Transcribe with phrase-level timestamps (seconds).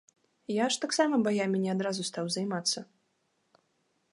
[0.51, 2.87] Я ж таксама баямі не адразу стаў займацца.